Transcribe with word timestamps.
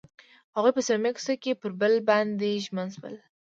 هغوی 0.55 0.71
په 0.75 0.81
صمیمي 0.87 1.11
کوڅه 1.15 1.33
کې 1.43 1.51
پر 1.61 1.71
بل 1.79 1.93
باندې 2.09 2.61
ژمن 2.65 2.87
شول. 2.95 3.15